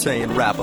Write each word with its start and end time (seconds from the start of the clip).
homies, 0.00 0.26
my 0.28 0.59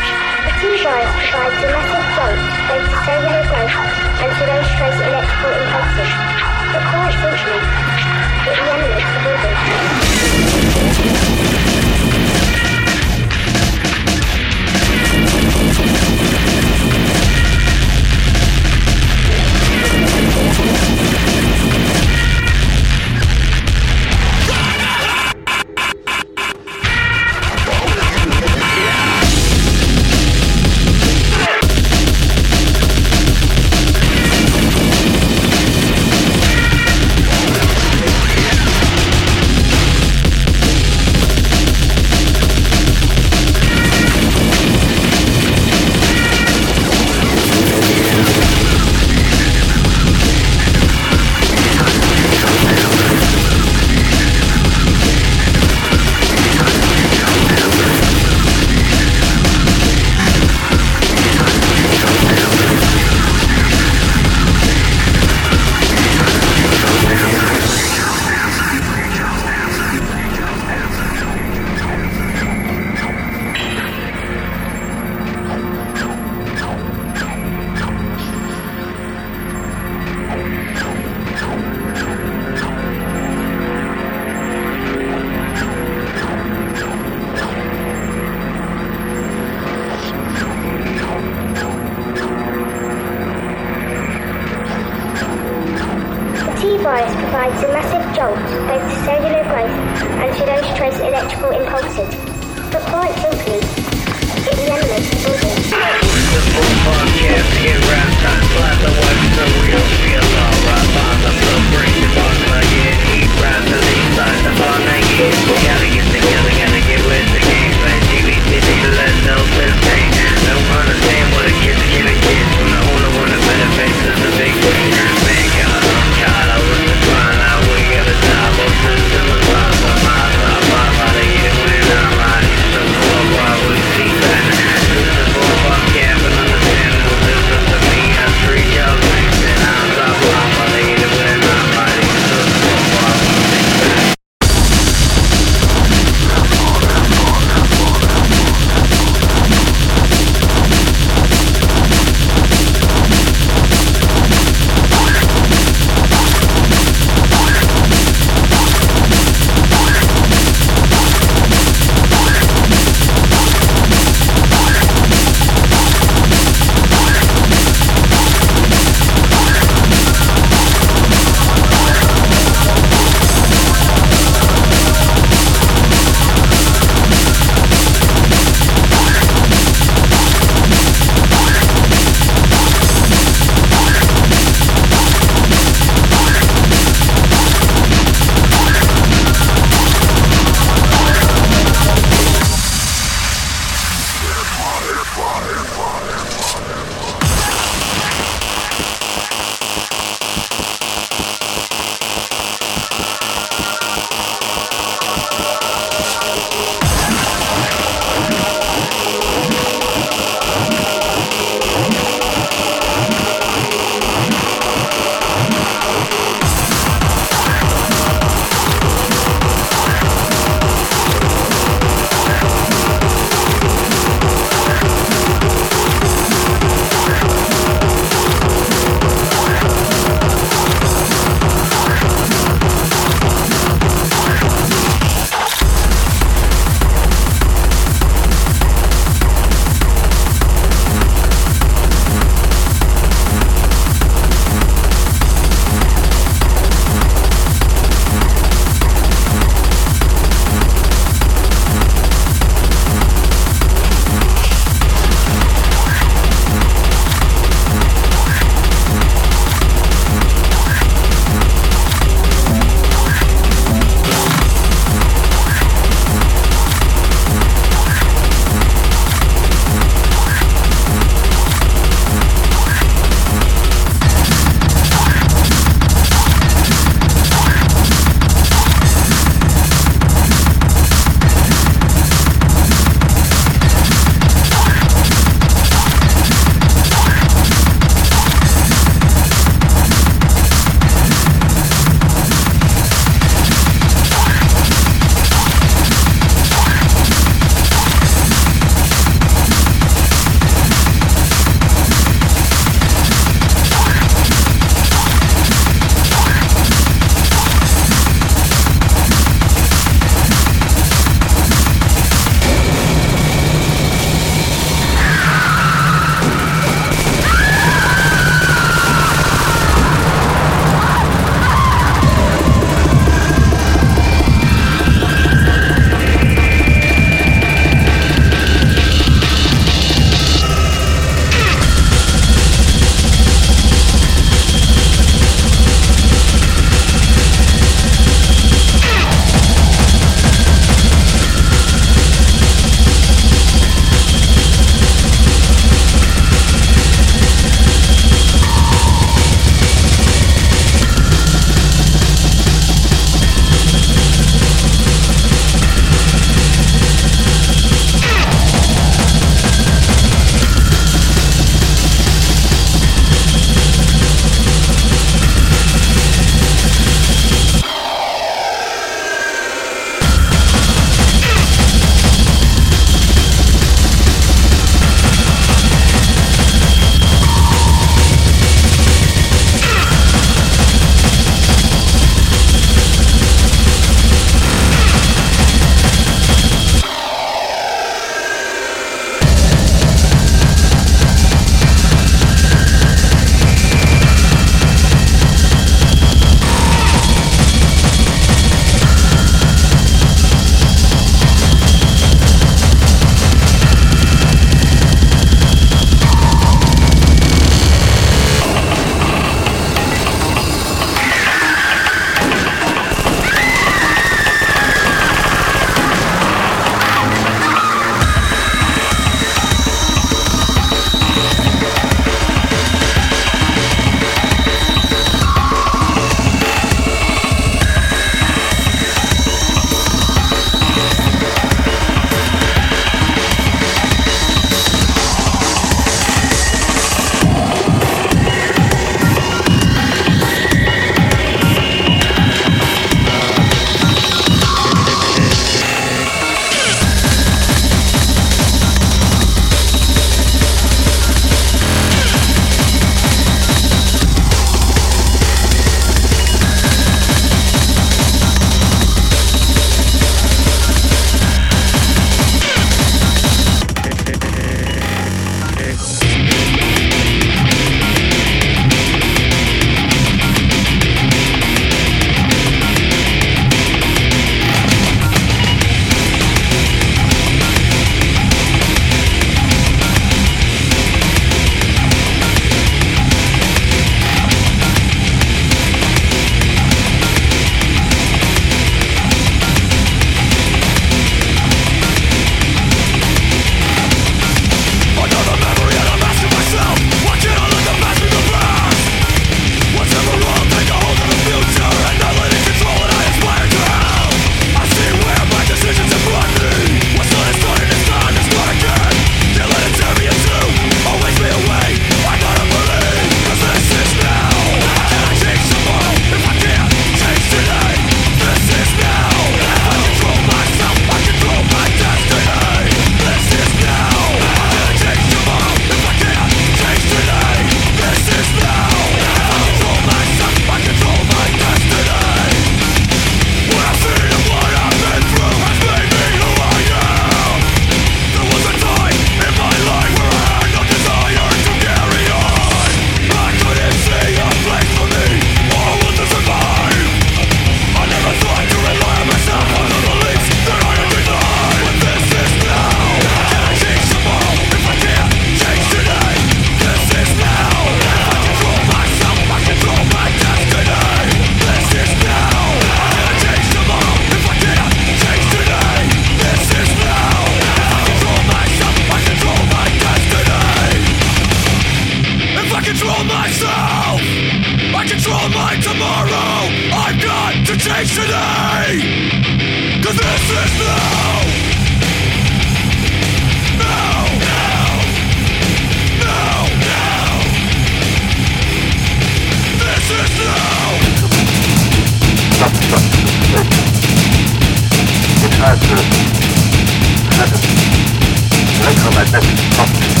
combat 598.82 599.12
message 599.12 599.40
from 599.54 600.00